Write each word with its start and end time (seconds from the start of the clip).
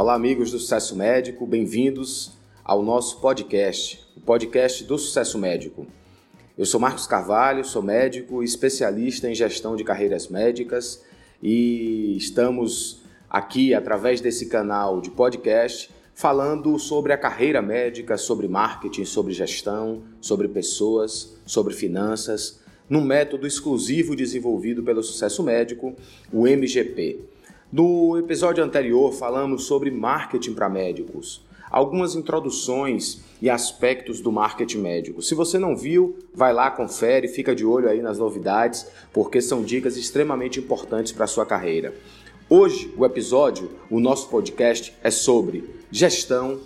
Olá, 0.00 0.14
amigos 0.14 0.50
do 0.50 0.58
Sucesso 0.58 0.96
Médico, 0.96 1.46
bem-vindos 1.46 2.32
ao 2.64 2.82
nosso 2.82 3.20
podcast, 3.20 4.02
o 4.16 4.20
podcast 4.22 4.82
do 4.84 4.96
Sucesso 4.96 5.38
Médico. 5.38 5.86
Eu 6.56 6.64
sou 6.64 6.80
Marcos 6.80 7.06
Carvalho, 7.06 7.62
sou 7.66 7.82
médico 7.82 8.42
especialista 8.42 9.28
em 9.28 9.34
gestão 9.34 9.76
de 9.76 9.84
carreiras 9.84 10.28
médicas 10.28 11.04
e 11.42 12.16
estamos 12.16 13.02
aqui 13.28 13.74
através 13.74 14.22
desse 14.22 14.46
canal 14.46 15.02
de 15.02 15.10
podcast 15.10 15.90
falando 16.14 16.78
sobre 16.78 17.12
a 17.12 17.18
carreira 17.18 17.60
médica, 17.60 18.16
sobre 18.16 18.48
marketing, 18.48 19.04
sobre 19.04 19.34
gestão, 19.34 20.02
sobre 20.18 20.48
pessoas, 20.48 21.36
sobre 21.44 21.74
finanças, 21.74 22.58
num 22.88 23.04
método 23.04 23.46
exclusivo 23.46 24.16
desenvolvido 24.16 24.82
pelo 24.82 25.02
Sucesso 25.02 25.42
Médico, 25.42 25.94
o 26.32 26.48
MGP. 26.48 27.20
No 27.72 28.18
episódio 28.18 28.64
anterior, 28.64 29.12
falamos 29.12 29.62
sobre 29.62 29.92
marketing 29.92 30.54
para 30.54 30.68
médicos, 30.68 31.40
algumas 31.70 32.16
introduções 32.16 33.20
e 33.40 33.48
aspectos 33.48 34.20
do 34.20 34.32
marketing 34.32 34.78
médico. 34.78 35.22
Se 35.22 35.36
você 35.36 35.56
não 35.56 35.76
viu, 35.76 36.18
vai 36.34 36.52
lá, 36.52 36.68
confere, 36.68 37.28
fica 37.28 37.54
de 37.54 37.64
olho 37.64 37.88
aí 37.88 38.02
nas 38.02 38.18
novidades, 38.18 38.88
porque 39.12 39.40
são 39.40 39.62
dicas 39.62 39.96
extremamente 39.96 40.58
importantes 40.58 41.12
para 41.12 41.26
a 41.26 41.28
sua 41.28 41.46
carreira. 41.46 41.94
Hoje, 42.48 42.92
o 42.96 43.06
episódio, 43.06 43.70
o 43.88 44.00
nosso 44.00 44.28
podcast 44.28 44.92
é 45.00 45.10
sobre 45.12 45.70
gestão 45.92 46.58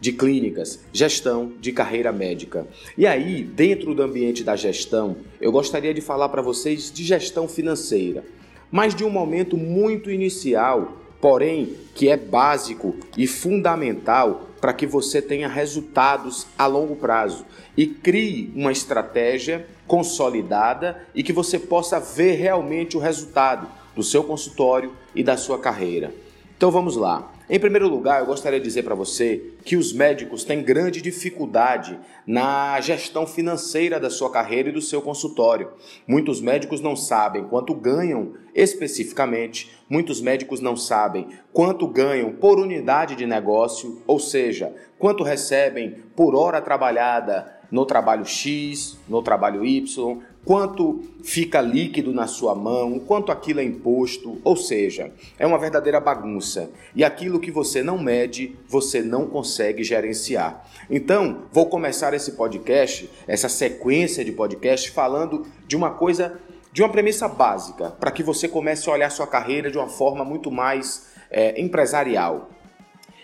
de 0.00 0.12
clínicas, 0.12 0.80
gestão 0.94 1.52
de 1.60 1.72
carreira 1.72 2.10
médica. 2.10 2.66
E 2.96 3.06
aí, 3.06 3.42
dentro 3.42 3.94
do 3.94 4.02
ambiente 4.02 4.42
da 4.42 4.56
gestão, 4.56 5.18
eu 5.42 5.52
gostaria 5.52 5.92
de 5.92 6.00
falar 6.00 6.30
para 6.30 6.40
vocês 6.40 6.90
de 6.90 7.04
gestão 7.04 7.46
financeira 7.46 8.24
mas 8.70 8.94
de 8.94 9.04
um 9.04 9.10
momento 9.10 9.56
muito 9.56 10.10
inicial, 10.10 10.98
porém 11.20 11.74
que 11.94 12.08
é 12.08 12.16
básico 12.16 12.94
e 13.16 13.26
fundamental 13.26 14.48
para 14.60 14.72
que 14.72 14.86
você 14.86 15.22
tenha 15.22 15.48
resultados 15.48 16.46
a 16.56 16.66
longo 16.66 16.96
prazo 16.96 17.44
e 17.76 17.86
crie 17.86 18.52
uma 18.54 18.72
estratégia 18.72 19.66
consolidada 19.86 21.06
e 21.14 21.22
que 21.22 21.32
você 21.32 21.58
possa 21.58 21.98
ver 21.98 22.34
realmente 22.34 22.96
o 22.96 23.00
resultado 23.00 23.68
do 23.94 24.02
seu 24.02 24.22
consultório 24.22 24.92
e 25.14 25.22
da 25.22 25.36
sua 25.36 25.58
carreira. 25.58 26.12
Então 26.58 26.72
vamos 26.72 26.96
lá. 26.96 27.30
Em 27.48 27.60
primeiro 27.60 27.86
lugar, 27.86 28.18
eu 28.18 28.26
gostaria 28.26 28.58
de 28.58 28.64
dizer 28.64 28.82
para 28.82 28.96
você 28.96 29.52
que 29.64 29.76
os 29.76 29.92
médicos 29.92 30.42
têm 30.42 30.60
grande 30.60 31.00
dificuldade 31.00 31.96
na 32.26 32.80
gestão 32.80 33.28
financeira 33.28 34.00
da 34.00 34.10
sua 34.10 34.28
carreira 34.28 34.68
e 34.68 34.72
do 34.72 34.82
seu 34.82 35.00
consultório. 35.00 35.70
Muitos 36.04 36.40
médicos 36.40 36.80
não 36.80 36.96
sabem 36.96 37.44
quanto 37.44 37.72
ganham 37.76 38.34
especificamente, 38.52 39.70
muitos 39.88 40.20
médicos 40.20 40.60
não 40.60 40.76
sabem 40.76 41.28
quanto 41.52 41.86
ganham 41.86 42.32
por 42.32 42.58
unidade 42.58 43.14
de 43.14 43.24
negócio, 43.24 44.02
ou 44.04 44.18
seja, 44.18 44.74
quanto 44.98 45.22
recebem 45.22 46.02
por 46.16 46.34
hora 46.34 46.60
trabalhada 46.60 47.56
no 47.70 47.86
trabalho 47.86 48.24
X, 48.24 48.98
no 49.08 49.22
trabalho 49.22 49.64
Y, 49.64 50.18
quanto 50.44 51.02
fica 51.22 51.60
líquido 51.60 52.12
na 52.12 52.26
sua 52.26 52.54
mão, 52.54 52.98
quanto 52.98 53.30
aquilo 53.30 53.60
é 53.60 53.64
imposto, 53.64 54.38
ou 54.42 54.56
seja, 54.56 55.12
é 55.38 55.46
uma 55.46 55.58
verdadeira 55.58 56.00
bagunça. 56.00 56.70
E 56.94 57.04
aquilo 57.04 57.40
que 57.40 57.50
você 57.50 57.82
não 57.82 57.98
mede, 57.98 58.56
você 58.66 59.02
não 59.02 59.26
consegue 59.26 59.84
gerenciar. 59.84 60.66
Então, 60.88 61.42
vou 61.52 61.66
começar 61.66 62.14
esse 62.14 62.32
podcast, 62.32 63.10
essa 63.26 63.48
sequência 63.48 64.24
de 64.24 64.32
podcast, 64.32 64.90
falando 64.90 65.46
de 65.66 65.76
uma 65.76 65.90
coisa, 65.90 66.40
de 66.72 66.82
uma 66.82 66.88
premissa 66.88 67.28
básica, 67.28 67.90
para 67.90 68.10
que 68.10 68.22
você 68.22 68.48
comece 68.48 68.88
a 68.88 68.92
olhar 68.92 69.10
sua 69.10 69.26
carreira 69.26 69.70
de 69.70 69.76
uma 69.76 69.88
forma 69.88 70.24
muito 70.24 70.50
mais 70.50 71.08
é, 71.30 71.60
empresarial. 71.60 72.50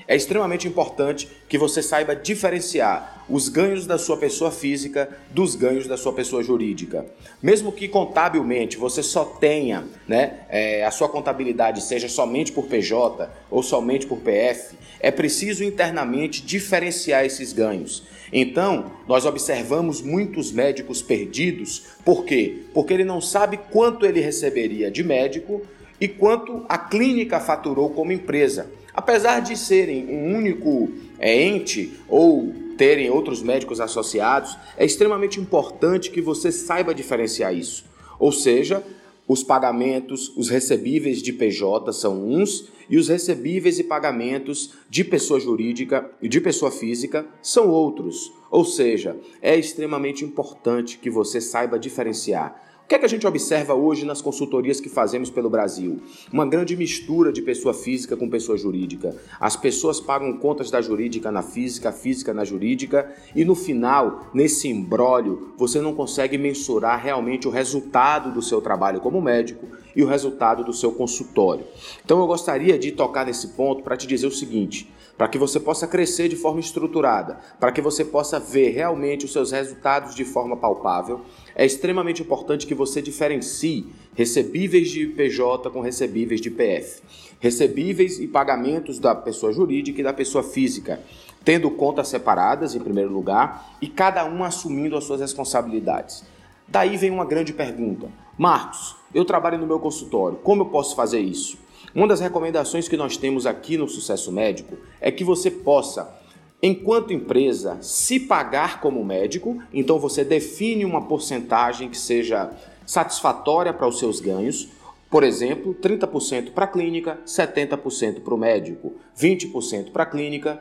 É 0.06 0.14
extremamente 0.14 0.68
importante 0.68 1.30
que 1.48 1.56
você 1.56 1.82
saiba 1.82 2.14
diferenciar 2.14 3.13
os 3.28 3.48
ganhos 3.48 3.86
da 3.86 3.98
sua 3.98 4.16
pessoa 4.16 4.50
física 4.50 5.08
dos 5.30 5.54
ganhos 5.54 5.86
da 5.86 5.96
sua 5.96 6.12
pessoa 6.12 6.42
jurídica. 6.42 7.06
Mesmo 7.42 7.72
que 7.72 7.88
contabilmente 7.88 8.76
você 8.76 9.02
só 9.02 9.24
tenha, 9.24 9.84
né, 10.06 10.40
é, 10.48 10.84
a 10.84 10.90
sua 10.90 11.08
contabilidade 11.08 11.82
seja 11.82 12.08
somente 12.08 12.52
por 12.52 12.66
PJ 12.66 13.30
ou 13.50 13.62
somente 13.62 14.06
por 14.06 14.18
PF, 14.18 14.76
é 15.00 15.10
preciso 15.10 15.64
internamente 15.64 16.42
diferenciar 16.42 17.24
esses 17.24 17.52
ganhos. 17.52 18.02
Então, 18.32 18.92
nós 19.06 19.26
observamos 19.26 20.02
muitos 20.02 20.50
médicos 20.50 21.02
perdidos, 21.02 21.84
por 22.04 22.24
quê? 22.24 22.62
Porque 22.72 22.92
ele 22.92 23.04
não 23.04 23.20
sabe 23.20 23.58
quanto 23.70 24.04
ele 24.04 24.20
receberia 24.20 24.90
de 24.90 25.04
médico 25.04 25.62
e 26.00 26.08
quanto 26.08 26.64
a 26.68 26.76
clínica 26.76 27.38
faturou 27.38 27.90
como 27.90 28.12
empresa. 28.12 28.70
Apesar 28.92 29.40
de 29.40 29.56
serem 29.56 30.06
um 30.06 30.36
único 30.36 30.90
é, 31.18 31.42
ente 31.42 31.92
ou 32.08 32.63
terem 32.76 33.10
outros 33.10 33.42
médicos 33.42 33.80
associados, 33.80 34.56
é 34.76 34.84
extremamente 34.84 35.40
importante 35.40 36.10
que 36.10 36.20
você 36.20 36.52
saiba 36.52 36.94
diferenciar 36.94 37.54
isso. 37.54 37.84
Ou 38.18 38.30
seja, 38.30 38.82
os 39.26 39.42
pagamentos, 39.42 40.32
os 40.36 40.50
recebíveis 40.50 41.22
de 41.22 41.32
PJ 41.32 41.92
são 41.92 42.22
uns 42.28 42.68
e 42.90 42.98
os 42.98 43.08
recebíveis 43.08 43.78
e 43.78 43.84
pagamentos 43.84 44.74
de 44.90 45.02
pessoa 45.02 45.40
jurídica 45.40 46.10
e 46.20 46.28
de 46.28 46.40
pessoa 46.40 46.70
física 46.70 47.26
são 47.40 47.70
outros. 47.70 48.30
Ou 48.50 48.64
seja, 48.64 49.16
é 49.40 49.56
extremamente 49.56 50.24
importante 50.24 50.98
que 50.98 51.08
você 51.08 51.40
saiba 51.40 51.78
diferenciar. 51.78 52.62
O 52.84 52.86
que 52.86 52.96
é 52.96 52.98
que 52.98 53.06
a 53.06 53.08
gente 53.08 53.26
observa 53.26 53.72
hoje 53.72 54.04
nas 54.04 54.20
consultorias 54.20 54.78
que 54.78 54.90
fazemos 54.90 55.30
pelo 55.30 55.48
Brasil? 55.48 56.02
Uma 56.30 56.44
grande 56.44 56.76
mistura 56.76 57.32
de 57.32 57.40
pessoa 57.40 57.72
física 57.72 58.14
com 58.14 58.28
pessoa 58.28 58.58
jurídica. 58.58 59.16
As 59.40 59.56
pessoas 59.56 60.00
pagam 60.00 60.36
contas 60.36 60.70
da 60.70 60.82
jurídica 60.82 61.32
na 61.32 61.42
física, 61.42 61.88
a 61.88 61.92
física 61.92 62.34
na 62.34 62.44
jurídica, 62.44 63.10
e 63.34 63.42
no 63.42 63.54
final, 63.54 64.26
nesse 64.34 64.68
embrólio, 64.68 65.54
você 65.56 65.80
não 65.80 65.94
consegue 65.94 66.36
mensurar 66.36 67.02
realmente 67.02 67.48
o 67.48 67.50
resultado 67.50 68.30
do 68.30 68.42
seu 68.42 68.60
trabalho 68.60 69.00
como 69.00 69.18
médico 69.18 69.66
e 69.94 70.02
o 70.02 70.06
resultado 70.06 70.64
do 70.64 70.72
seu 70.72 70.92
consultório. 70.92 71.64
Então 72.04 72.18
eu 72.18 72.26
gostaria 72.26 72.78
de 72.78 72.92
tocar 72.92 73.26
nesse 73.26 73.48
ponto 73.48 73.82
para 73.82 73.96
te 73.96 74.06
dizer 74.06 74.26
o 74.26 74.32
seguinte: 74.32 74.90
para 75.16 75.28
que 75.28 75.38
você 75.38 75.60
possa 75.60 75.86
crescer 75.86 76.28
de 76.28 76.36
forma 76.36 76.60
estruturada, 76.60 77.38
para 77.60 77.70
que 77.70 77.80
você 77.80 78.04
possa 78.04 78.40
ver 78.40 78.70
realmente 78.70 79.24
os 79.24 79.32
seus 79.32 79.52
resultados 79.52 80.14
de 80.14 80.24
forma 80.24 80.56
palpável, 80.56 81.20
é 81.54 81.64
extremamente 81.64 82.22
importante 82.22 82.66
que 82.66 82.74
você 82.74 83.00
diferencie 83.00 83.86
recebíveis 84.14 84.90
de 84.90 85.06
PJ 85.06 85.70
com 85.70 85.80
recebíveis 85.80 86.40
de 86.40 86.50
PF. 86.50 87.02
Recebíveis 87.38 88.18
e 88.18 88.26
pagamentos 88.26 88.98
da 88.98 89.14
pessoa 89.14 89.52
jurídica 89.52 90.00
e 90.00 90.04
da 90.04 90.12
pessoa 90.12 90.42
física, 90.42 91.00
tendo 91.44 91.70
contas 91.70 92.08
separadas, 92.08 92.74
em 92.74 92.80
primeiro 92.80 93.12
lugar, 93.12 93.76
e 93.80 93.86
cada 93.86 94.24
um 94.24 94.42
assumindo 94.42 94.96
as 94.96 95.04
suas 95.04 95.20
responsabilidades. 95.20 96.24
Daí 96.66 96.96
vem 96.96 97.10
uma 97.10 97.24
grande 97.24 97.52
pergunta: 97.52 98.08
Marcos, 98.36 98.96
eu 99.14 99.24
trabalho 99.24 99.58
no 99.58 99.66
meu 99.66 99.78
consultório, 99.78 100.38
como 100.38 100.62
eu 100.62 100.66
posso 100.66 100.96
fazer 100.96 101.20
isso? 101.20 101.56
Uma 101.94 102.08
das 102.08 102.18
recomendações 102.18 102.88
que 102.88 102.96
nós 102.96 103.16
temos 103.16 103.46
aqui 103.46 103.78
no 103.78 103.88
Sucesso 103.88 104.32
Médico 104.32 104.76
é 105.00 105.12
que 105.12 105.22
você 105.22 105.48
possa, 105.48 106.12
enquanto 106.60 107.12
empresa, 107.12 107.78
se 107.80 108.18
pagar 108.18 108.80
como 108.80 109.04
médico, 109.04 109.62
então 109.72 110.00
você 110.00 110.24
define 110.24 110.84
uma 110.84 111.02
porcentagem 111.02 111.88
que 111.88 111.96
seja 111.96 112.50
satisfatória 112.84 113.72
para 113.72 113.86
os 113.86 114.00
seus 114.00 114.18
ganhos, 114.18 114.68
por 115.08 115.22
exemplo, 115.22 115.72
30% 115.72 116.50
para 116.50 116.64
a 116.64 116.68
clínica, 116.68 117.20
70% 117.24 118.20
para 118.20 118.34
o 118.34 118.38
médico, 118.38 118.93
20% 119.18 119.90
para 119.92 120.02
a 120.02 120.06
clínica, 120.06 120.60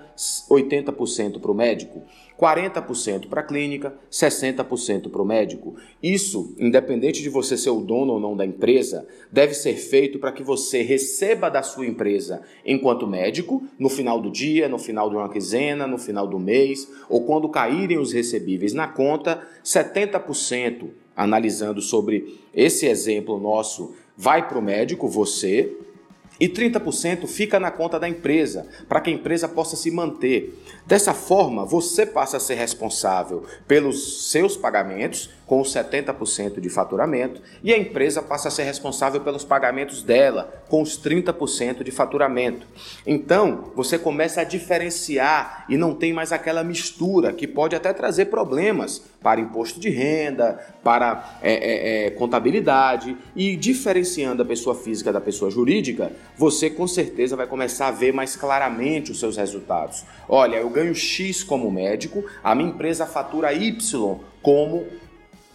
80% 0.50 1.40
para 1.40 1.52
o 1.52 1.56
médico, 1.56 2.03
40% 2.40 3.28
para 3.28 3.41
a 3.41 3.44
clínica, 3.44 3.94
60% 4.12 5.09
para 5.09 5.22
o 5.22 5.25
médico. 5.25 5.75
Isso, 6.02 6.53
independente 6.58 7.22
de 7.22 7.30
você 7.30 7.58
ser 7.58 7.69
o 7.69 7.81
dono 7.81 8.14
ou 8.14 8.19
não 8.19 8.36
da 8.36 8.46
empresa, 8.46 9.08
deve 9.31 9.53
ser 9.53 9.75
feito 9.75 10.19
para 10.19 10.31
que 10.31 10.44
você 10.44 10.82
receba 10.82 11.50
da 11.50 11.64
sua 11.64 11.85
empresa 11.85 12.41
enquanto 12.66 13.08
médico, 13.08 13.64
no 13.78 13.90
final 13.90 14.20
do 14.20 14.29
dia, 14.29 14.67
no 14.67 14.78
final 14.78 15.09
de 15.09 15.16
uma 15.16 15.29
quinzena, 15.29 15.88
no 15.88 15.97
final 15.97 16.28
do 16.28 16.40
mês, 16.40 16.88
ou 17.09 17.23
quando 17.26 17.50
caírem 17.50 17.97
os 17.97 18.11
recebíveis 18.11 18.73
na 18.73 18.88
conta, 18.88 19.41
70%, 19.64 20.90
analisando 21.16 21.82
sobre 21.82 22.40
esse 22.53 22.88
exemplo 22.88 23.40
nosso 23.40 23.94
vai 24.17 24.47
para 24.47 24.58
o 24.58 24.61
médico, 24.61 25.08
você, 25.08 25.76
e 26.40 26.50
30% 26.50 27.28
fica 27.28 27.59
na 27.59 27.72
conta 27.72 28.00
da 28.00 28.09
empresa, 28.09 28.68
para 28.88 29.00
que 29.00 29.09
a 29.09 29.14
empresa 29.14 29.47
possa 29.47 29.76
se 29.76 29.91
manter. 29.91 30.62
Dessa 30.85 31.14
forma, 31.14 31.66
você 31.66 32.06
passa 32.06 32.38
a 32.38 32.40
ser 32.40 32.56
responsável 32.56 33.44
pelos 33.68 34.32
seus 34.32 34.58
pagamentos, 34.58 35.30
com 35.45 35.61
70% 35.61 36.59
de 36.59 36.69
faturamento, 36.69 37.41
e 37.63 37.73
a 37.73 37.78
empresa 37.78 38.22
passa 38.22 38.47
a 38.47 38.51
ser 38.51 38.63
responsável 38.63 39.22
pelos 39.22 39.43
pagamentos 39.43 40.01
dela, 40.01 40.63
com 40.69 40.81
os 40.81 40.97
30% 40.97 41.84
de 41.84 41.91
faturamento. 41.91 42.66
Então, 43.05 43.72
você 43.75 43.99
começa 43.99 44.41
a 44.41 44.43
diferenciar 44.43 45.66
e 45.69 45.78
não 45.78 45.93
tem 45.93 46.13
mais 46.13 46.31
aquela 46.31 46.63
mistura 46.63 47.34
que 47.34 47.47
pode 47.47 47.75
até 47.75 47.93
trazer 47.93 48.25
problemas 48.25 49.03
para 49.22 49.40
imposto 49.40 49.79
de 49.79 49.90
renda, 49.90 50.59
para 50.84 51.37
é, 51.41 51.53
é, 51.53 52.07
é, 52.07 52.09
contabilidade, 52.11 53.16
e 53.35 53.55
diferenciando 53.55 54.41
a 54.41 54.45
pessoa 54.45 54.75
física 54.75 55.13
da 55.13 55.22
pessoa 55.22 55.49
jurídica, 55.49 56.11
você 56.37 56.69
com 56.69 56.87
certeza 56.87 57.35
vai 57.35 57.47
começar 57.47 57.87
a 57.87 57.91
ver 57.91 58.13
mais 58.13 58.35
claramente 58.35 59.11
os 59.11 59.19
seus 59.19 59.37
resultados. 59.37 60.03
Olha, 60.28 60.57
eu 60.57 60.69
ganho 60.69 60.93
X 60.93 61.43
como 61.43 61.72
médico, 61.72 62.25
a 62.43 62.53
minha 62.53 62.69
empresa 62.69 63.05
fatura 63.05 63.53
Y 63.53 64.19
como 64.41 64.85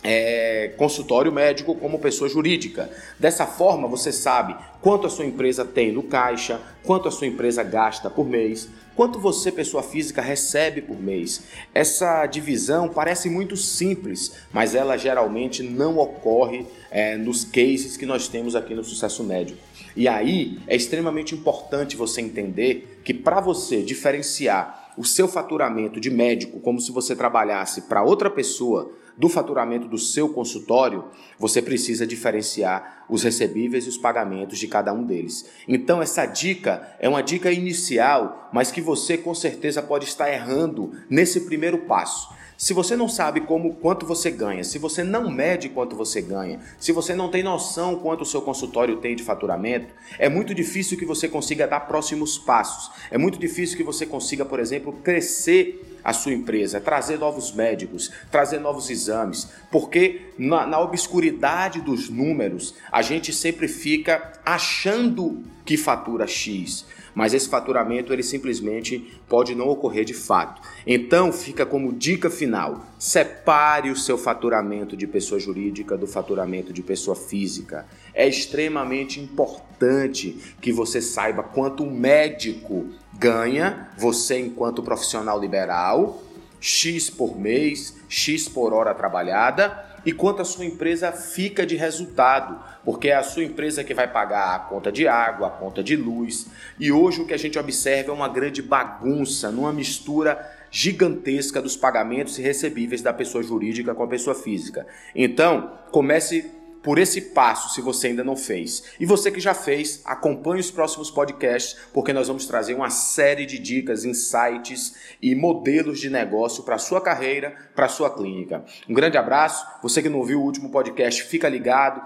é, 0.03 0.73
consultório 0.77 1.33
médico 1.33 1.75
como 1.75 1.99
pessoa 1.99 2.29
jurídica. 2.29 2.91
Dessa 3.19 3.47
forma, 3.47 3.89
você 3.89 4.13
sabe 4.13 4.57
quanto 4.81 5.07
a 5.07 5.11
sua 5.11 5.27
empresa 5.27 5.65
tem 5.65 5.93
no 5.93 6.03
caixa, 6.03 6.61
quanto 6.85 7.09
a 7.09 7.11
sua 7.11 7.27
empresa 7.27 7.63
gasta 7.63 8.09
por 8.09 8.27
mês, 8.27 8.69
quanto 8.95 9.19
você, 9.19 9.51
pessoa 9.51 9.83
física, 9.83 10.23
recebe 10.23 10.81
por 10.83 11.01
mês. 11.01 11.45
Essa 11.75 12.27
divisão 12.27 12.89
parece 12.89 13.29
muito 13.29 13.57
simples, 13.57 14.33
mas 14.53 14.75
ela 14.75 14.97
geralmente 14.97 15.63
não 15.63 15.99
ocorre 15.99 16.67
é, 16.91 17.17
nos 17.17 17.45
cases 17.45 17.97
que 17.97 18.07
nós 18.07 18.29
temos 18.29 18.55
aqui 18.55 18.75
no 18.75 18.85
Sucesso 18.85 19.25
Médico. 19.25 19.59
E 19.97 20.07
aí 20.07 20.59
é 20.69 20.77
extremamente 20.77 21.35
importante 21.35 21.97
você 21.97 22.21
entender 22.21 23.01
que 23.05 23.13
para 23.13 23.41
você 23.41 23.83
diferenciar 23.83 24.93
o 24.97 25.05
seu 25.05 25.29
faturamento 25.29 26.01
de 26.01 26.11
médico 26.11 26.61
como 26.61 26.81
se 26.81 26.91
você 26.91 27.15
trabalhasse 27.15 27.83
para 27.83 28.03
outra 28.03 28.29
pessoa 28.29 28.93
do 29.19 29.29
faturamento 29.29 29.89
do 29.89 29.99
seu 29.99 30.29
consultório, 30.29 31.07
você 31.37 31.61
precisa 31.61 32.07
diferenciar 32.07 33.05
os 33.11 33.25
recebíveis 33.25 33.85
e 33.85 33.89
os 33.89 33.99
pagamentos 33.99 34.59
de 34.59 34.69
cada 34.69 34.93
um 34.93 35.05
deles. 35.05 35.45
Então, 35.67 36.01
essa 36.01 36.25
dica 36.25 36.97
é 37.01 37.09
uma 37.09 37.23
dica 37.23 37.51
inicial, 37.51 38.49
mas 38.53 38.71
que 38.71 38.81
você 38.81 39.19
com 39.19 39.35
certeza 39.35 39.83
pode 39.83 40.05
estar 40.05 40.33
errando 40.33 40.93
nesse 41.11 41.41
primeiro 41.41 41.79
passo. 41.79 42.39
Se 42.57 42.73
você 42.73 42.97
não 42.97 43.09
sabe 43.09 43.43
como 43.43 43.75
quanto 43.77 44.05
você 44.05 44.33
ganha, 44.33 44.65
se 44.65 44.79
você 44.79 45.05
não 45.05 45.31
mede 45.31 45.69
quanto 45.69 45.95
você 45.95 46.21
ganha, 46.21 46.59
se 46.77 46.91
você 46.91 47.15
não 47.15 47.31
tem 47.31 47.41
noção 47.41 48.01
quanto 48.01 48.23
o 48.23 48.27
seu 48.27 48.43
consultório 48.43 48.97
tem 48.97 49.15
de 49.15 49.23
faturamento, 49.23 49.95
é 50.19 50.29
muito 50.29 50.53
difícil 50.53 50.99
que 50.99 51.05
você 51.05 51.29
consiga 51.29 51.69
dar 51.69 51.81
próximos 51.81 52.37
passos. 52.37 52.91
É 53.13 53.19
muito 53.19 53.39
difícil 53.39 53.77
que 53.77 53.85
você 53.85 54.05
consiga, 54.05 54.45
por 54.45 54.59
exemplo, 54.59 54.93
crescer 55.05 55.98
a 56.03 56.13
sua 56.13 56.33
empresa, 56.33 56.81
trazer 56.81 57.19
novos 57.19 57.53
médicos, 57.53 58.11
trazer 58.31 58.59
novos 58.59 58.91
exames, 58.91 59.49
porque 59.71 60.33
na, 60.39 60.67
na 60.67 60.81
obscuridade 60.81 61.81
dos 61.81 62.09
números 62.09 62.75
a 62.91 63.03
gente 63.03 63.33
sempre 63.33 63.69
fica 63.69 64.33
achando 64.45 65.43
que 65.65 65.77
fatura 65.77 66.27
X 66.27 66.87
mas 67.15 67.35
esse 67.35 67.49
faturamento 67.49 68.13
ele 68.13 68.23
simplesmente 68.23 69.21
pode 69.29 69.55
não 69.55 69.69
ocorrer 69.69 70.05
de 70.05 70.15
fato. 70.15 70.61
Então, 70.87 71.33
fica 71.33 71.65
como 71.67 71.93
dica 71.93 72.31
final: 72.31 72.87
separe 72.99 73.91
o 73.91 73.97
seu 73.97 74.19
faturamento 74.19 74.97
de 74.97 75.07
pessoa 75.07 75.39
jurídica 75.39 75.97
do 75.97 76.07
faturamento 76.07 76.73
de 76.73 76.83
pessoa 76.83 77.17
física. 77.17 77.87
É 78.15 78.27
extremamente 78.27 79.21
importante 79.21 80.39
que 80.61 80.73
você 80.73 81.01
saiba 81.01 81.43
quanto 81.43 81.85
o 81.85 81.91
médico 81.91 82.87
ganha, 83.15 83.91
você 83.99 84.39
enquanto 84.39 84.83
profissional 84.83 85.41
liberal, 85.41 86.23
X 86.61 87.11
por 87.11 87.39
mês, 87.39 87.97
X 88.09 88.49
por 88.49 88.73
hora 88.73 88.95
trabalhada 88.95 89.88
e 90.09 90.13
quanto 90.15 90.41
a 90.41 90.45
sua 90.47 90.65
empresa 90.65 91.13
fica 91.13 91.67
de 91.67 91.77
resultado, 91.77 92.59
porque 92.83 93.09
é 93.09 93.15
a 93.15 93.23
sua 93.23 93.45
empresa 93.45 93.85
que 93.85 93.93
vai 93.93 94.11
pagar 94.11 94.55
a 94.55 94.59
conta 94.61 94.91
de 94.91 95.07
água, 95.07 95.49
a 95.49 95.51
conta 95.51 95.83
de 95.83 95.97
luz. 95.97 96.47
E 96.81 96.91
hoje 96.91 97.21
o 97.21 97.27
que 97.27 97.35
a 97.35 97.37
gente 97.37 97.59
observa 97.59 98.11
é 98.11 98.15
uma 98.15 98.27
grande 98.27 98.63
bagunça, 98.63 99.51
numa 99.51 99.71
mistura 99.71 100.41
gigantesca 100.71 101.61
dos 101.61 101.77
pagamentos 101.77 102.39
e 102.39 102.43
recebíveis 102.43 103.03
da 103.03 103.13
pessoa 103.13 103.45
jurídica 103.45 103.95
com 103.95 104.03
a 104.03 104.09
pessoa 104.09 104.35
física. 104.35 104.87
Então, 105.15 105.79
comece 105.91 106.53
por 106.89 106.99
esse 106.99 107.21
passo 107.21 107.75
se 107.75 107.83
você 107.83 108.07
ainda 108.07 108.25
não 108.25 108.35
fez. 108.35 108.83
E 108.99 109.05
você 109.05 109.31
que 109.31 109.41
já 109.41 109.53
fez, 109.53 110.01
acompanhe 110.07 110.59
os 110.59 110.71
próximos 110.71 111.11
podcasts, 111.11 111.77
porque 111.93 112.15
nós 112.15 112.29
vamos 112.29 112.47
trazer 112.47 112.73
uma 112.73 112.89
série 112.89 113.45
de 113.45 113.59
dicas, 113.59 114.07
insights 114.07 114.95
e 115.21 115.35
modelos 115.35 116.01
de 116.01 116.09
negócio 116.09 116.63
para 116.63 116.77
a 116.77 116.79
sua 116.79 116.99
carreira, 116.99 117.55
para 117.77 117.85
a 117.85 117.91
sua 117.91 118.09
clínica. 118.09 118.65
Um 118.89 118.95
grande 118.95 119.19
abraço. 119.19 119.67
Você 119.83 120.01
que 120.01 120.09
não 120.09 120.25
viu 120.25 120.41
o 120.41 120.43
último 120.43 120.71
podcast, 120.71 121.25
fica 121.25 121.47
ligado, 121.47 122.01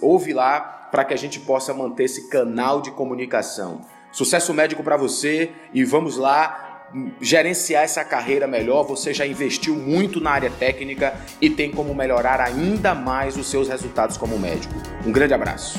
ouve 0.00 0.32
lá 0.32 0.60
para 0.92 1.04
que 1.04 1.12
a 1.12 1.18
gente 1.18 1.40
possa 1.40 1.74
manter 1.74 2.04
esse 2.04 2.28
canal 2.28 2.80
de 2.80 2.92
comunicação. 2.92 3.84
Sucesso 4.12 4.54
médico 4.54 4.84
para 4.84 4.96
você 4.96 5.50
e 5.74 5.84
vamos 5.84 6.16
lá 6.16 6.69
gerenciar 7.20 7.84
essa 7.84 8.04
carreira 8.04 8.46
melhor, 8.46 8.84
você 8.84 9.14
já 9.14 9.26
investiu 9.26 9.74
muito 9.74 10.20
na 10.20 10.30
área 10.30 10.50
técnica 10.50 11.14
e 11.40 11.48
tem 11.48 11.70
como 11.70 11.94
melhorar 11.94 12.40
ainda 12.40 12.94
mais 12.94 13.36
os 13.36 13.48
seus 13.48 13.68
resultados 13.68 14.16
como 14.16 14.38
médico. 14.38 14.74
Um 15.06 15.12
grande 15.12 15.34
abraço. 15.34 15.78